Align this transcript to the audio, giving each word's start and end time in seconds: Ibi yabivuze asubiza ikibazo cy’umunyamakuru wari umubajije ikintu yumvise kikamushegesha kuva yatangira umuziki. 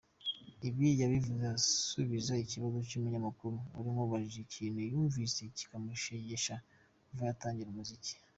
Ibi 0.67 0.87
yabivuze 1.01 1.43
asubiza 1.57 2.33
ikibazo 2.43 2.77
cy’umunyamakuru 2.87 3.55
wari 3.73 3.87
umubajije 3.93 4.39
ikintu 4.43 4.79
yumvise 4.91 5.41
kikamushegesha 5.57 6.55
kuva 7.07 7.23
yatangira 7.29 7.69
umuziki. 7.71 8.13